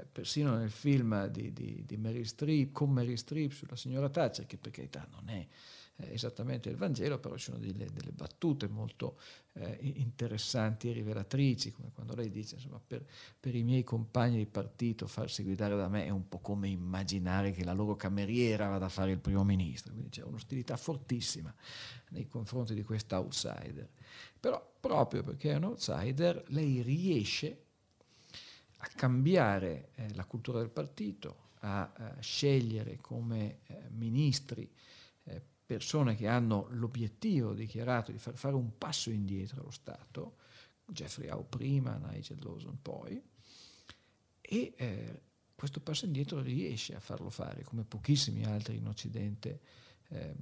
Eh, 0.00 0.06
persino 0.10 0.56
nel 0.56 0.70
film 0.70 1.26
di, 1.26 1.52
di, 1.52 1.84
di 1.86 1.96
Mary 1.96 2.24
Streep, 2.24 2.72
con 2.72 2.90
Mary 2.90 3.16
Streep 3.16 3.52
sulla 3.52 3.76
signora 3.76 4.08
Thatcher, 4.08 4.46
che 4.46 4.56
per 4.56 4.72
carità 4.72 5.06
non 5.10 5.28
è 5.28 5.46
eh, 5.96 6.12
esattamente 6.12 6.68
il 6.68 6.76
Vangelo, 6.76 7.18
però 7.18 7.36
ci 7.36 7.44
sono 7.44 7.58
delle, 7.58 7.86
delle 7.92 8.12
battute 8.12 8.68
molto 8.68 9.18
eh, 9.54 9.78
interessanti 9.80 10.88
e 10.88 10.92
rivelatrici, 10.92 11.72
come 11.72 11.90
quando 11.92 12.14
lei 12.14 12.30
dice, 12.30 12.56
insomma, 12.56 12.80
per, 12.84 13.04
per, 13.38 13.54
i 13.54 13.62
miei 13.62 13.84
compagni 13.84 14.36
di 14.36 14.46
partito 14.46 15.06
farsi 15.06 15.42
guidare 15.42 15.76
da 15.76 15.88
me 15.88 16.06
è 16.06 16.10
un 16.10 16.28
po' 16.28 16.38
come 16.38 16.68
immaginare 16.68 17.52
che 17.52 17.64
la 17.64 17.72
loro 17.72 17.96
cameriera 17.96 18.68
vada 18.68 18.86
a 18.86 18.90
fare 18.90 19.12
il 19.12 19.18
primo 19.18 19.44
ministro, 19.44 19.92
quindi 19.92 20.10
c'è 20.10 20.22
un'ostilità 20.22 20.76
fortissima 20.76 21.54
nei 22.10 22.26
confronti 22.26 22.74
di 22.74 22.82
questa 22.82 23.18
outsider. 23.18 23.88
Però 24.38 24.76
proprio 24.80 25.22
perché 25.22 25.52
è 25.52 25.56
un 25.56 25.64
outsider, 25.64 26.44
lei 26.48 26.80
riesce 26.82 27.64
a 28.82 28.88
cambiare 28.94 29.90
eh, 29.94 30.14
la 30.14 30.24
cultura 30.24 30.58
del 30.58 30.70
partito, 30.70 31.48
a, 31.60 31.92
a 31.92 32.20
scegliere 32.20 32.96
come 32.96 33.58
eh, 33.66 33.88
ministri 33.90 34.70
eh, 35.24 35.42
persone 35.66 36.14
che 36.16 36.26
hanno 36.26 36.66
l'obiettivo 36.70 37.52
dichiarato 37.52 38.10
di 38.10 38.18
far 38.18 38.36
fare 38.36 38.54
un 38.54 38.78
passo 38.78 39.10
indietro 39.10 39.60
allo 39.60 39.70
Stato, 39.70 40.36
Jeffrey 40.86 41.28
Howe 41.28 41.44
prima, 41.44 41.96
Nigel 41.96 42.38
Lawson 42.40 42.78
poi, 42.80 43.22
e 44.40 44.72
eh, 44.76 45.22
questo 45.54 45.80
passo 45.80 46.06
indietro 46.06 46.40
riesce 46.40 46.94
a 46.94 47.00
farlo 47.00 47.28
fare, 47.28 47.62
come 47.62 47.84
pochissimi 47.84 48.44
altri 48.44 48.76
in 48.76 48.86
Occidente 48.86 49.60
eh, 50.08 50.34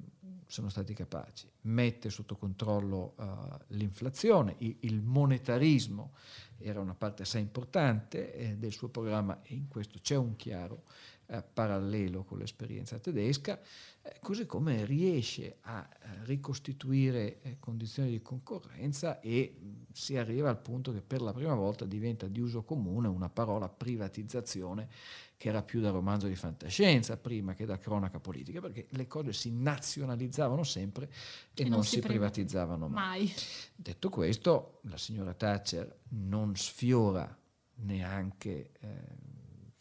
sono 0.46 0.68
stati 0.70 0.94
capaci. 0.94 1.50
Mette 1.62 2.08
sotto 2.08 2.36
controllo 2.36 3.14
uh, 3.18 3.74
l'inflazione, 3.74 4.54
il, 4.58 4.76
il, 4.80 5.02
monetarismo 5.02 6.14
era 6.58 6.80
una 6.80 6.94
parte 6.94 7.22
assai 7.22 7.40
importante 7.40 8.34
eh, 8.34 8.56
del 8.56 8.72
suo 8.72 8.88
programma 8.88 9.40
e 9.42 9.54
in 9.54 9.68
questo 9.68 9.98
c'è 10.00 10.16
un 10.16 10.36
chiaro 10.36 10.82
eh, 11.30 11.42
parallelo 11.42 12.24
con 12.24 12.38
l'esperienza 12.38 12.98
tedesca, 12.98 13.60
eh, 14.00 14.16
così 14.22 14.46
come 14.46 14.84
riesce 14.86 15.58
a 15.62 15.86
eh, 15.86 16.24
ricostituire 16.24 17.42
eh, 17.42 17.56
condizioni 17.60 18.10
di 18.10 18.22
concorrenza 18.22 19.20
e 19.20 19.54
mh, 19.58 19.92
si 19.92 20.16
arriva 20.16 20.48
al 20.48 20.58
punto 20.58 20.90
che 20.90 21.02
per 21.02 21.20
la 21.20 21.32
prima 21.32 21.54
volta 21.54 21.84
diventa 21.84 22.26
di 22.26 22.40
uso 22.40 22.62
comune 22.62 23.08
una 23.08 23.28
parola 23.28 23.68
privatizzazione 23.68 24.88
che 25.36 25.50
era 25.50 25.62
più 25.62 25.80
da 25.80 25.90
romanzo 25.90 26.26
di 26.26 26.34
fantascienza 26.34 27.16
prima 27.16 27.54
che 27.54 27.64
da 27.64 27.78
cronaca 27.78 28.18
politica, 28.18 28.60
perché 28.60 28.86
le 28.90 29.06
cose 29.06 29.32
si 29.32 29.52
nazionalizzavano 29.52 30.64
sempre 30.64 31.08
e, 31.54 31.60
e 31.60 31.62
non, 31.64 31.72
non, 31.72 31.84
si, 31.84 31.96
si 31.96 32.00
privatizzavano 32.00 32.88
mai. 32.88 33.20
mai. 33.20 33.32
Detto 33.76 34.08
questo, 34.08 34.80
la 34.84 34.96
signora 34.96 35.34
Thatcher 35.34 35.97
non 36.10 36.56
sfiora 36.56 37.36
neanche 37.80 38.72
eh, 38.80 38.88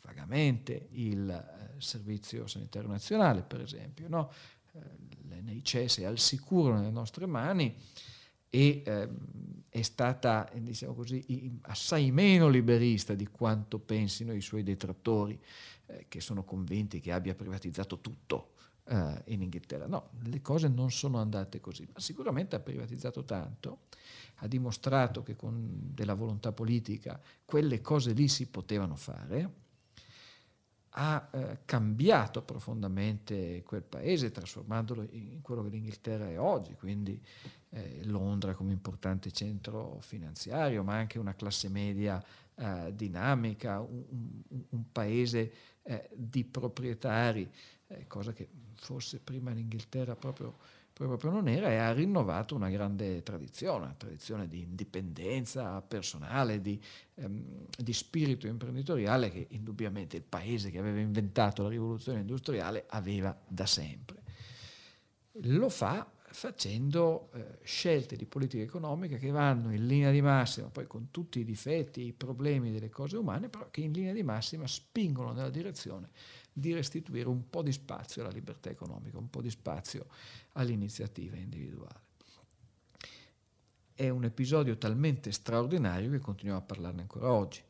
vagamente 0.03 0.87
il 0.91 1.29
eh, 1.29 1.81
Servizio 1.81 2.47
Sanitario 2.47 2.89
Nazionale, 2.89 3.43
per 3.43 3.61
esempio. 3.61 4.07
No? 4.07 4.31
Eh, 4.73 5.05
è 6.01 6.05
al 6.05 6.19
sicuro 6.19 6.75
nelle 6.75 6.91
nostre 6.91 7.25
mani 7.25 7.75
e 8.49 8.83
eh, 8.85 9.09
è 9.69 9.81
stata, 9.81 10.49
diciamo 10.53 10.93
così, 10.93 11.59
assai 11.63 12.11
meno 12.11 12.47
liberista 12.47 13.13
di 13.13 13.27
quanto 13.27 13.79
pensino 13.79 14.33
i 14.33 14.41
suoi 14.41 14.63
detrattori, 14.63 15.39
eh, 15.87 16.05
che 16.07 16.21
sono 16.21 16.43
convinti 16.43 16.99
che 16.99 17.11
abbia 17.11 17.35
privatizzato 17.35 17.99
tutto 17.99 18.55
eh, 18.87 19.21
in 19.25 19.41
Inghilterra. 19.41 19.87
No, 19.87 20.11
le 20.23 20.41
cose 20.41 20.67
non 20.67 20.91
sono 20.91 21.19
andate 21.19 21.59
così, 21.59 21.87
ma 21.93 21.99
sicuramente 21.99 22.55
ha 22.55 22.59
privatizzato 22.59 23.23
tanto, 23.23 23.79
ha 24.35 24.47
dimostrato 24.47 25.23
che 25.23 25.35
con 25.35 25.69
della 25.93 26.13
volontà 26.13 26.51
politica 26.51 27.19
quelle 27.45 27.81
cose 27.81 28.13
lì 28.13 28.27
si 28.27 28.47
potevano 28.47 28.95
fare 28.95 29.65
ha 30.99 31.29
eh, 31.31 31.59
cambiato 31.65 32.41
profondamente 32.41 33.61
quel 33.63 33.83
paese, 33.83 34.31
trasformandolo 34.31 35.07
in 35.11 35.41
quello 35.41 35.63
che 35.63 35.69
l'Inghilterra 35.69 36.27
è 36.27 36.39
oggi, 36.39 36.73
quindi 36.73 37.21
eh, 37.69 38.01
Londra 38.05 38.55
come 38.55 38.73
importante 38.73 39.31
centro 39.31 39.99
finanziario, 40.01 40.83
ma 40.83 40.95
anche 40.95 41.19
una 41.19 41.35
classe 41.35 41.69
media 41.69 42.23
eh, 42.55 42.91
dinamica, 42.95 43.79
un, 43.79 44.03
un, 44.47 44.63
un 44.69 44.91
paese 44.91 45.51
eh, 45.83 46.09
di 46.15 46.43
proprietari, 46.43 47.47
eh, 47.87 48.07
cosa 48.07 48.33
che 48.33 48.47
forse 48.75 49.19
prima 49.19 49.51
l'Inghilterra 49.51 50.15
proprio 50.15 50.55
proprio 51.05 51.29
non 51.29 51.47
era 51.47 51.69
e 51.69 51.75
ha 51.75 51.93
rinnovato 51.93 52.55
una 52.55 52.69
grande 52.69 53.21
tradizione, 53.21 53.85
una 53.85 53.95
tradizione 53.95 54.47
di 54.47 54.61
indipendenza 54.61 55.79
personale, 55.81 56.59
di, 56.59 56.81
ehm, 57.15 57.67
di, 57.77 57.93
spirito 57.93 58.47
imprenditoriale 58.47 59.29
che 59.29 59.45
indubbiamente 59.51 60.17
il 60.17 60.23
paese 60.23 60.71
che 60.71 60.79
aveva 60.79 60.99
inventato 60.99 61.61
la 61.61 61.69
rivoluzione 61.69 62.21
industriale 62.21 62.85
aveva 62.89 63.37
da 63.47 63.67
sempre. 63.67 64.23
Lo 65.41 65.69
fa 65.69 66.09
facendo 66.29 67.29
eh, 67.33 67.59
scelte 67.63 68.15
di 68.15 68.25
politica 68.25 68.63
economica 68.63 69.17
che 69.17 69.31
vanno 69.31 69.73
in 69.73 69.85
linea 69.87 70.11
di 70.11 70.21
massima, 70.21 70.67
poi 70.67 70.85
con 70.85 71.09
tutti 71.09 71.39
i 71.39 71.45
difetti 71.45 72.05
i 72.05 72.13
problemi 72.13 72.71
delle 72.71 72.89
cose 72.89 73.17
umane, 73.17 73.49
però 73.49 73.69
che 73.69 73.81
in 73.81 73.91
linea 73.91 74.13
di 74.13 74.23
massima 74.23 74.67
spingono 74.67 75.31
nella 75.31 75.49
direzione 75.49 76.09
di 76.51 76.73
restituire 76.73 77.27
un 77.27 77.49
po' 77.49 77.61
di 77.61 77.71
spazio 77.71 78.23
alla 78.23 78.31
libertà 78.31 78.69
economica, 78.69 79.17
un 79.17 79.29
po' 79.29 79.41
di 79.41 79.49
spazio 79.49 80.07
all'iniziativa 80.53 81.35
individuale. 81.35 82.05
È 83.93 84.09
un 84.09 84.25
episodio 84.25 84.77
talmente 84.77 85.31
straordinario 85.31 86.11
che 86.11 86.19
continuiamo 86.19 86.61
a 86.61 86.65
parlarne 86.65 87.01
ancora 87.01 87.31
oggi, 87.31 87.61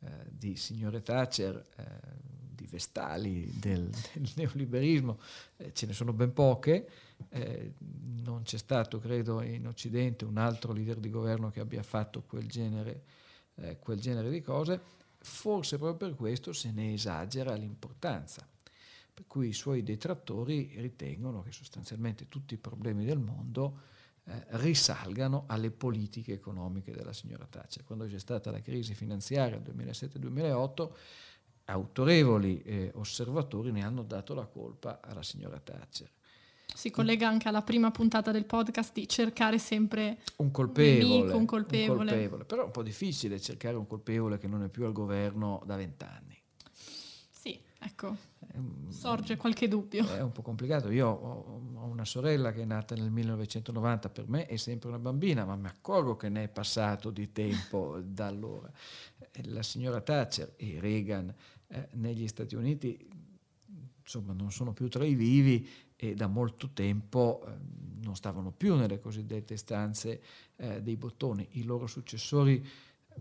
eh, 0.00 0.10
di 0.28 0.56
signore 0.56 1.02
Thatcher, 1.02 1.64
eh, 1.76 2.41
vestali 2.72 3.52
del, 3.58 3.88
del 4.14 4.32
neoliberismo, 4.34 5.20
eh, 5.58 5.72
ce 5.74 5.86
ne 5.86 5.92
sono 5.92 6.12
ben 6.14 6.32
poche, 6.32 6.88
eh, 7.28 7.74
non 8.24 8.42
c'è 8.42 8.56
stato, 8.56 8.98
credo, 8.98 9.42
in 9.42 9.66
Occidente 9.66 10.24
un 10.24 10.38
altro 10.38 10.72
leader 10.72 10.96
di 10.96 11.10
governo 11.10 11.50
che 11.50 11.60
abbia 11.60 11.82
fatto 11.82 12.22
quel 12.22 12.46
genere, 12.46 13.02
eh, 13.56 13.78
quel 13.78 14.00
genere 14.00 14.30
di 14.30 14.40
cose, 14.40 14.80
forse 15.18 15.76
proprio 15.76 16.08
per 16.08 16.16
questo 16.16 16.52
se 16.52 16.72
ne 16.72 16.94
esagera 16.94 17.54
l'importanza. 17.54 18.46
Per 19.14 19.26
cui 19.26 19.48
i 19.48 19.52
suoi 19.52 19.82
detrattori 19.82 20.72
ritengono 20.78 21.42
che 21.42 21.52
sostanzialmente 21.52 22.28
tutti 22.28 22.54
i 22.54 22.56
problemi 22.58 23.04
del 23.04 23.18
mondo 23.18 23.90
eh, 24.24 24.44
risalgano 24.50 25.44
alle 25.48 25.70
politiche 25.70 26.32
economiche 26.32 26.92
della 26.92 27.12
signora 27.12 27.44
Thatcher. 27.44 27.84
Quando 27.84 28.06
c'è 28.06 28.20
stata 28.20 28.50
la 28.50 28.62
crisi 28.62 28.94
finanziaria 28.94 29.58
del 29.58 29.74
2007-2008, 29.74 30.90
autorevoli 31.66 32.62
eh, 32.62 32.90
osservatori 32.94 33.70
ne 33.70 33.84
hanno 33.84 34.02
dato 34.02 34.34
la 34.34 34.46
colpa 34.46 35.00
alla 35.02 35.22
signora 35.22 35.58
Thatcher. 35.58 36.10
Si 36.74 36.90
collega 36.90 37.28
anche 37.28 37.48
alla 37.48 37.62
prima 37.62 37.90
puntata 37.90 38.30
del 38.30 38.46
podcast 38.46 38.94
di 38.94 39.06
cercare 39.06 39.58
sempre 39.58 40.18
un 40.36 40.50
colpevole, 40.50 41.04
un, 41.04 41.10
nemico, 41.18 41.36
un 41.36 41.46
colpevole. 41.46 42.00
Un 42.00 42.06
colpevole. 42.06 42.44
Però 42.44 42.62
è 42.62 42.64
un 42.64 42.70
po' 42.70 42.82
difficile 42.82 43.40
cercare 43.40 43.76
un 43.76 43.86
colpevole 43.86 44.38
che 44.38 44.46
non 44.46 44.62
è 44.62 44.68
più 44.68 44.84
al 44.84 44.92
governo 44.92 45.62
da 45.66 45.76
vent'anni. 45.76 46.40
Sì, 47.30 47.60
ecco, 47.78 48.16
sorge 48.88 49.36
qualche 49.36 49.68
dubbio. 49.68 50.06
È 50.08 50.22
un 50.22 50.32
po' 50.32 50.42
complicato. 50.42 50.90
Io 50.90 51.08
ho, 51.08 51.62
ho 51.74 51.84
una 51.84 52.04
sorella 52.04 52.52
che 52.52 52.62
è 52.62 52.64
nata 52.64 52.94
nel 52.94 53.10
1990, 53.10 54.08
per 54.08 54.28
me 54.28 54.46
è 54.46 54.56
sempre 54.56 54.88
una 54.88 54.98
bambina, 54.98 55.44
ma 55.44 55.56
mi 55.56 55.66
accorgo 55.66 56.16
che 56.16 56.28
ne 56.28 56.44
è 56.44 56.48
passato 56.48 57.10
di 57.10 57.32
tempo 57.32 58.00
da 58.04 58.26
allora. 58.26 58.70
La 59.44 59.62
signora 59.62 60.00
Thatcher 60.00 60.54
e 60.56 60.78
Reagan 60.78 61.34
eh, 61.68 61.88
negli 61.92 62.28
Stati 62.28 62.54
Uniti 62.54 63.08
insomma 64.02 64.32
non 64.32 64.50
sono 64.50 64.72
più 64.72 64.88
tra 64.88 65.04
i 65.04 65.14
vivi 65.14 65.66
e 65.96 66.14
da 66.14 66.26
molto 66.26 66.70
tempo 66.72 67.44
eh, 67.46 67.52
non 68.02 68.16
stavano 68.16 68.50
più 68.50 68.74
nelle 68.74 68.98
cosiddette 68.98 69.56
stanze 69.56 70.20
eh, 70.56 70.82
dei 70.82 70.96
bottoni. 70.96 71.46
I 71.52 71.64
loro 71.64 71.86
successori 71.86 72.60
eh, 72.60 73.20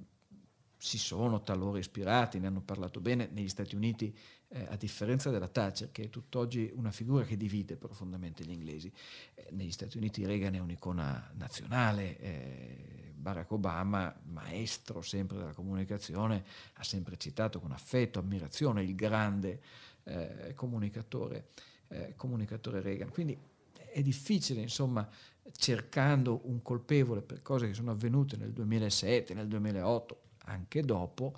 si 0.78 0.98
sono 0.98 1.44
talora 1.44 1.78
ispirati, 1.78 2.40
ne 2.40 2.48
hanno 2.48 2.62
parlato 2.62 3.00
bene 3.00 3.30
negli 3.32 3.50
Stati 3.50 3.76
Uniti, 3.76 4.16
eh, 4.48 4.66
a 4.68 4.76
differenza 4.76 5.30
della 5.30 5.48
Thatcher, 5.48 5.92
che 5.92 6.04
è 6.04 6.10
tutt'oggi 6.10 6.72
una 6.74 6.92
figura 6.92 7.24
che 7.24 7.38
divide 7.38 7.78
profondamente 7.78 8.44
gli 8.44 8.52
inglesi. 8.52 8.92
Eh, 9.36 9.48
negli 9.52 9.72
Stati 9.72 9.98
Uniti 9.98 10.26
Reagan 10.26 10.56
è 10.56 10.60
un'icona 10.60 11.32
nazionale, 11.36 12.18
eh, 12.18 13.01
Barack 13.22 13.52
Obama, 13.52 14.14
maestro 14.24 15.02
sempre 15.02 15.38
della 15.38 15.54
comunicazione, 15.54 16.44
ha 16.74 16.84
sempre 16.84 17.18
citato 17.18 17.60
con 17.60 17.72
affetto, 17.72 18.20
ammirazione 18.20 18.84
il 18.84 18.96
grande 18.96 19.62
comunicatore 20.56 21.46
eh, 21.92 22.14
comunicatore 22.16 22.82
Reagan. 22.82 23.10
Quindi 23.10 23.38
è 23.92 24.02
difficile, 24.02 24.62
insomma, 24.62 25.08
cercando 25.56 26.42
un 26.46 26.62
colpevole 26.62 27.22
per 27.22 27.42
cose 27.42 27.68
che 27.68 27.74
sono 27.74 27.92
avvenute 27.92 28.38
nel 28.38 28.52
2007, 28.52 29.34
nel 29.34 29.48
2008, 29.48 30.22
anche 30.46 30.82
dopo, 30.82 31.38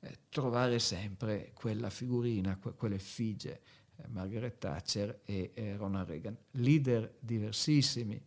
eh, 0.00 0.18
trovare 0.30 0.78
sempre 0.78 1.52
quella 1.52 1.90
figurina, 1.90 2.56
que- 2.56 2.74
quell'effigie, 2.74 3.60
eh, 3.96 4.08
Margaret 4.08 4.58
Thatcher 4.58 5.20
e 5.24 5.50
eh, 5.54 5.76
Ronald 5.76 6.08
Reagan, 6.08 6.36
leader 6.52 7.16
diversissimi, 7.20 8.20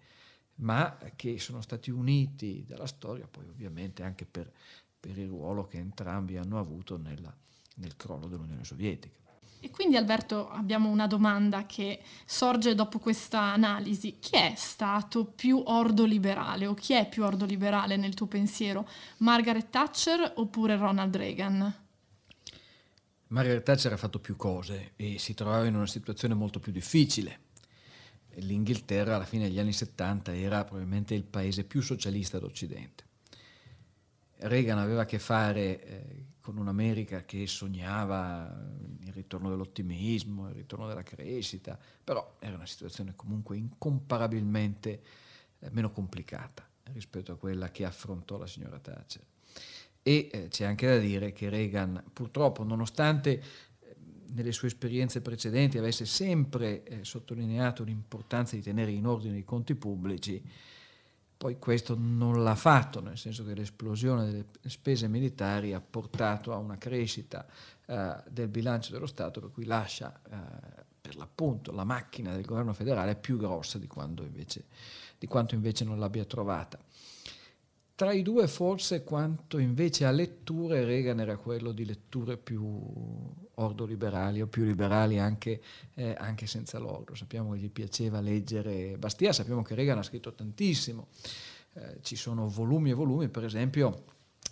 ma 0.55 0.97
che 1.15 1.39
sono 1.39 1.61
stati 1.61 1.91
uniti 1.91 2.63
dalla 2.67 2.87
storia, 2.87 3.27
poi 3.29 3.47
ovviamente 3.47 4.03
anche 4.03 4.25
per, 4.25 4.51
per 4.99 5.17
il 5.17 5.27
ruolo 5.27 5.67
che 5.67 5.77
entrambi 5.77 6.37
hanno 6.37 6.59
avuto 6.59 6.97
nella, 6.97 7.35
nel 7.75 7.95
crollo 7.95 8.27
dell'Unione 8.27 8.63
Sovietica. 8.63 9.21
E 9.59 9.69
quindi 9.71 9.95
Alberto 9.95 10.49
abbiamo 10.49 10.89
una 10.89 11.07
domanda 11.07 11.65
che 11.65 12.01
sorge 12.25 12.75
dopo 12.75 12.99
questa 12.99 13.39
analisi. 13.39 14.17
Chi 14.19 14.35
è 14.35 14.53
stato 14.57 15.23
più 15.23 15.63
ordoliberale 15.65 16.67
o 16.67 16.73
chi 16.73 16.91
è 16.93 17.07
più 17.07 17.23
ordoliberale 17.23 17.95
nel 17.95 18.13
tuo 18.13 18.25
pensiero? 18.25 18.85
Margaret 19.19 19.69
Thatcher 19.69 20.33
oppure 20.35 20.75
Ronald 20.75 21.15
Reagan? 21.15 21.73
Margaret 23.27 23.63
Thatcher 23.63 23.93
ha 23.93 23.97
fatto 23.97 24.19
più 24.19 24.35
cose 24.35 24.91
e 24.97 25.17
si 25.17 25.33
trovava 25.33 25.65
in 25.65 25.75
una 25.75 25.87
situazione 25.87 26.33
molto 26.33 26.59
più 26.59 26.73
difficile. 26.73 27.39
L'Inghilterra 28.35 29.15
alla 29.15 29.25
fine 29.25 29.47
degli 29.47 29.59
anni 29.59 29.73
70 29.73 30.35
era 30.35 30.63
probabilmente 30.63 31.13
il 31.13 31.23
paese 31.23 31.63
più 31.63 31.81
socialista 31.81 32.39
d'Occidente. 32.39 33.03
Reagan 34.37 34.77
aveva 34.77 35.01
a 35.01 35.05
che 35.05 35.19
fare 35.19 35.83
eh, 35.83 36.25
con 36.41 36.57
un'America 36.57 37.21
che 37.21 37.47
sognava 37.47 38.53
il 38.99 39.13
ritorno 39.13 39.49
dell'ottimismo, 39.49 40.49
il 40.49 40.55
ritorno 40.55 40.87
della 40.87 41.03
crescita, 41.03 41.79
però 42.03 42.35
era 42.39 42.55
una 42.55 42.65
situazione 42.65 43.13
comunque 43.15 43.55
incomparabilmente 43.55 45.01
eh, 45.59 45.69
meno 45.71 45.91
complicata 45.91 46.67
rispetto 46.91 47.31
a 47.31 47.37
quella 47.37 47.71
che 47.71 47.85
affrontò 47.85 48.37
la 48.37 48.47
signora 48.47 48.79
Thatcher. 48.79 49.23
E 50.01 50.29
eh, 50.31 50.47
c'è 50.49 50.65
anche 50.65 50.85
da 50.85 50.97
dire 50.97 51.31
che 51.31 51.47
Reagan, 51.47 52.03
purtroppo, 52.11 52.63
nonostante 52.63 53.41
nelle 54.33 54.51
sue 54.51 54.67
esperienze 54.67 55.21
precedenti 55.21 55.77
avesse 55.77 56.05
sempre 56.05 56.83
eh, 56.83 57.03
sottolineato 57.03 57.83
l'importanza 57.83 58.55
di 58.55 58.61
tenere 58.61 58.91
in 58.91 59.05
ordine 59.05 59.37
i 59.37 59.43
conti 59.43 59.75
pubblici, 59.75 60.41
poi 61.35 61.59
questo 61.59 61.95
non 61.97 62.43
l'ha 62.43 62.55
fatto, 62.55 63.01
nel 63.01 63.17
senso 63.17 63.43
che 63.43 63.53
l'esplosione 63.53 64.25
delle 64.25 64.45
spese 64.67 65.07
militari 65.07 65.73
ha 65.73 65.81
portato 65.81 66.53
a 66.53 66.57
una 66.57 66.77
crescita 66.77 67.45
eh, 67.85 68.15
del 68.29 68.47
bilancio 68.47 68.91
dello 68.91 69.07
Stato, 69.07 69.41
per 69.41 69.51
cui 69.51 69.65
lascia 69.65 70.21
eh, 70.29 70.83
per 71.01 71.17
l'appunto 71.17 71.73
la 71.73 71.83
macchina 71.83 72.33
del 72.33 72.45
governo 72.45 72.71
federale 72.71 73.15
più 73.15 73.37
grossa 73.37 73.77
di, 73.77 73.89
invece, 74.21 74.65
di 75.17 75.27
quanto 75.27 75.53
invece 75.53 75.83
non 75.83 75.99
l'abbia 75.99 76.23
trovata. 76.23 76.79
Tra 78.03 78.11
i 78.11 78.21
due 78.21 78.49
forse 78.49 79.01
quanto 79.01 79.57
invece 79.57 80.03
a 80.03 80.11
letture 80.11 80.83
Reagan 80.83 81.21
era 81.21 81.37
quello 81.37 81.71
di 81.71 81.85
letture 81.85 82.35
più 82.35 82.61
ordoliberali 83.53 84.41
o 84.41 84.47
più 84.47 84.65
liberali 84.65 85.19
anche, 85.19 85.61
eh, 85.93 86.13
anche, 86.17 86.45
senza 86.45 86.79
l'ordo. 86.79 87.15
Sappiamo 87.15 87.53
che 87.53 87.59
gli 87.59 87.69
piaceva 87.69 88.19
leggere 88.19 88.97
Bastia, 88.97 89.31
sappiamo 89.31 89.61
che 89.61 89.73
Reagan 89.73 89.99
ha 89.99 90.03
scritto 90.03 90.33
tantissimo, 90.33 91.07
eh, 91.75 91.99
ci 92.01 92.17
sono 92.17 92.49
volumi 92.49 92.89
e 92.89 92.93
volumi, 92.93 93.29
per 93.29 93.45
esempio 93.45 94.03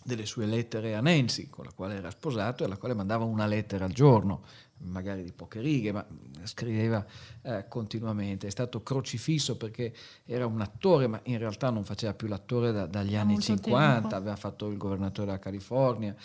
delle 0.04 0.26
sue 0.26 0.46
lettere 0.46 0.96
a 0.96 1.02
Nancy, 1.02 1.48
con 1.48 1.66
la 1.66 1.72
quale 1.72 1.96
era 1.96 2.10
sposato 2.10 2.64
e 2.64 2.66
alla 2.66 2.78
quale 2.78 2.94
mandava 2.94 3.24
una 3.24 3.46
lettera 3.46 3.86
al 3.86 3.92
giorno, 3.92 4.42
magari 4.84 5.24
di 5.24 5.32
poche 5.32 5.62
righe, 5.62 5.92
ma 5.92 6.06
scriveva 6.44 7.06
eh, 7.44 7.66
continuamente. 7.68 8.48
È 8.48 8.50
stato 8.52 8.82
crocifisso 8.82 9.58
perché 9.58 9.94
era 10.26 10.46
un 10.46 10.62
attore, 10.62 11.08
ma 11.08 11.20
in 11.24 11.38
realtà 11.38 11.70
non 11.70 11.84
faceva 11.84 12.14
più 12.14 12.28
l'attore 12.28 12.72
da, 12.72 12.88
dagli 12.88 13.16
anni 13.16 13.40
50, 13.40 14.00
tempo. 14.00 14.16
aveva 14.16 14.36
fatto 14.36 14.70
il 14.70 14.78
governatore 14.78 15.28
della 15.28 15.40
California 15.40 16.16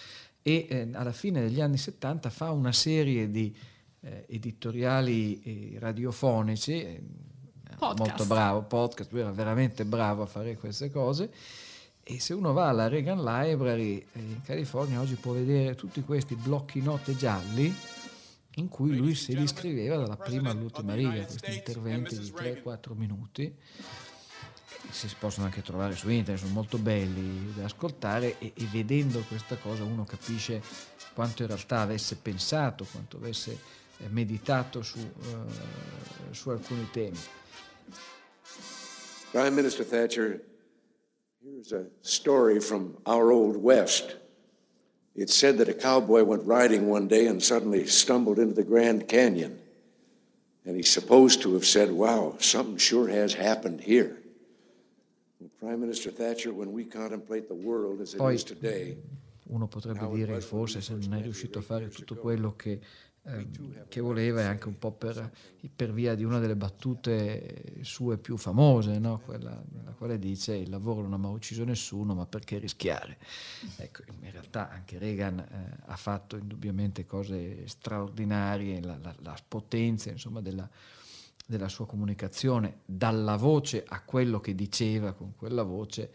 e 0.46 0.66
eh, 0.68 0.88
alla 0.92 1.12
fine 1.12 1.40
degli 1.40 1.60
anni 1.60 1.76
70 1.76 2.30
fa 2.30 2.52
una 2.52 2.72
serie 2.72 3.30
di 3.30 3.52
eh, 4.00 4.26
editoriali 4.28 5.42
eh, 5.42 5.78
radiofonici, 5.80 6.80
eh, 6.82 7.02
molto 7.80 8.24
bravo, 8.26 8.62
podcast, 8.62 9.10
lui 9.10 9.22
era 9.22 9.32
veramente 9.32 9.84
bravo 9.84 10.22
a 10.22 10.26
fare 10.26 10.56
queste 10.56 10.90
cose. 10.90 11.32
E 12.08 12.20
se 12.20 12.34
uno 12.34 12.52
va 12.52 12.68
alla 12.68 12.86
Reagan 12.86 13.20
Library 13.24 13.98
eh, 13.98 14.20
in 14.20 14.40
California 14.44 15.00
oggi 15.00 15.16
può 15.16 15.32
vedere 15.32 15.74
tutti 15.74 16.02
questi 16.02 16.36
blocchi 16.36 16.80
note 16.80 17.16
gialli 17.16 17.74
in 18.58 18.68
cui 18.68 18.96
lui 18.96 19.16
si 19.16 19.34
riscriveva 19.34 19.96
dalla 19.96 20.16
prima 20.16 20.50
all'ultima 20.50 20.94
riga, 20.94 21.24
questi 21.24 21.56
interventi 21.56 22.16
di 22.16 22.32
3-4 22.32 22.94
minuti. 22.94 23.52
Si 24.88 25.08
possono 25.18 25.46
anche 25.46 25.62
trovare 25.62 25.96
su 25.96 26.08
internet, 26.08 26.44
sono 26.44 26.54
molto 26.54 26.78
belli 26.78 27.52
da 27.56 27.64
ascoltare 27.64 28.38
e, 28.38 28.52
e 28.54 28.68
vedendo 28.70 29.24
questa 29.26 29.56
cosa 29.56 29.82
uno 29.82 30.04
capisce 30.04 30.62
quanto 31.12 31.42
in 31.42 31.48
realtà 31.48 31.80
avesse 31.80 32.14
pensato, 32.14 32.86
quanto 32.88 33.16
avesse 33.16 33.58
eh, 33.96 34.08
meditato 34.10 34.80
su, 34.82 35.00
uh, 35.00 36.32
su 36.32 36.50
alcuni 36.50 36.88
temi. 36.92 37.18
Prime 39.32 39.50
Minister 39.50 39.84
Thatcher, 39.84 40.54
here's 41.46 41.72
a 41.72 41.86
story 42.02 42.60
from 42.60 42.96
our 43.06 43.30
old 43.30 43.56
West. 43.56 44.16
It's 45.14 45.34
said 45.34 45.58
that 45.58 45.68
a 45.68 45.74
cowboy 45.74 46.24
went 46.24 46.44
riding 46.44 46.88
one 46.88 47.08
day 47.08 47.26
and 47.26 47.42
suddenly 47.42 47.86
stumbled 47.86 48.38
into 48.38 48.54
the 48.54 48.64
Grand 48.64 49.08
Canyon. 49.08 49.58
And 50.64 50.76
he's 50.76 50.90
supposed 50.90 51.42
to 51.42 51.54
have 51.54 51.64
said, 51.64 51.90
Wow, 51.92 52.36
something 52.40 52.76
sure 52.76 53.08
has 53.08 53.34
happened 53.34 53.80
here. 53.80 54.16
Well, 55.40 55.50
Prime 55.60 55.80
Minister 55.80 56.10
Thatcher, 56.10 56.52
when 56.52 56.72
we 56.72 56.84
contemplate 56.84 57.48
the 57.48 57.54
world 57.54 58.00
as 58.00 58.14
it 58.14 58.20
is 58.20 58.44
today, 58.44 58.96
uno 59.48 59.68
potrebbe 59.68 60.08
dire 60.12 60.40
forse 60.40 60.80
se 60.80 60.94
non 60.94 61.14
è 61.14 61.22
riuscito 61.22 61.60
a 61.60 61.62
fare 61.62 61.88
tutto 61.88 62.16
quello 62.16 62.56
che 62.56 62.80
ehm, 63.26 63.86
che 63.88 64.00
voleva 64.00 64.40
e 64.40 64.44
anche 64.44 64.68
un 64.68 64.78
po' 64.78 64.92
per, 64.92 65.32
per, 65.74 65.92
via 65.92 66.14
di 66.14 66.24
una 66.24 66.38
delle 66.38 66.56
battute 66.56 67.76
sue 67.82 68.18
più 68.18 68.36
famose, 68.36 68.98
no? 68.98 69.20
quella 69.24 69.62
nella 69.72 69.92
quale 69.92 70.18
dice 70.18 70.54
il 70.54 70.70
lavoro 70.70 71.02
non 71.02 71.14
ha 71.14 71.16
mai 71.16 71.32
ucciso 71.32 71.64
nessuno, 71.64 72.14
ma 72.14 72.26
perché 72.26 72.58
rischiare? 72.58 73.18
Ecco, 73.76 74.02
in 74.20 74.30
realtà 74.30 74.70
anche 74.70 74.98
Reagan 74.98 75.38
eh, 75.38 75.82
ha 75.86 75.96
fatto 75.96 76.36
indubbiamente 76.36 77.04
cose 77.04 77.66
straordinarie, 77.66 78.80
la, 78.80 78.98
la, 78.98 79.14
la 79.20 79.36
potenza 79.46 80.10
insomma, 80.10 80.40
della, 80.40 80.68
della 81.46 81.68
sua 81.68 81.86
comunicazione, 81.86 82.80
dalla 82.84 83.36
voce 83.36 83.84
a 83.86 84.02
quello 84.02 84.40
che 84.40 84.54
diceva 84.54 85.12
con 85.12 85.34
quella 85.36 85.62
voce, 85.62 86.12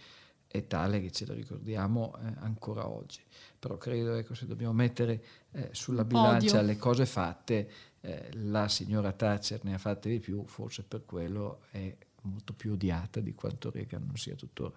è 0.48 0.68
tale 0.68 1.00
che 1.02 1.12
ce 1.12 1.26
la 1.26 1.34
ricordiamo 1.34 2.14
eh, 2.18 2.34
ancora 2.40 2.88
oggi. 2.88 3.22
Però 3.62 3.78
credo, 3.78 4.16
ecco, 4.16 4.34
se 4.34 4.48
dobbiamo 4.48 4.74
mettere 4.74 5.24
eh, 5.52 5.70
sulla 5.72 6.04
bilancia 6.04 6.58
Odio. 6.58 6.68
le 6.68 6.78
cose 6.78 7.06
fatte, 7.06 7.70
eh, 8.02 8.30
la 8.34 8.68
signora 8.68 9.12
Thatcher 9.12 9.64
ne 9.64 9.76
ha 9.76 9.78
fatte 9.78 10.10
di 10.10 10.20
più, 10.20 10.44
forse 10.48 10.82
per 10.82 11.06
quello 11.06 11.60
è 11.70 11.96
molto 12.24 12.54
più 12.54 12.72
odiata 12.72 13.20
di 13.20 13.36
quanto 13.36 13.70
Reagan 13.70 14.04
non 14.04 14.18
sia 14.18 14.34
tuttora. 14.34 14.76